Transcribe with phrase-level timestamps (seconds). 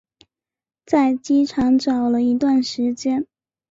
[0.87, 3.27] 在机场找了一段时间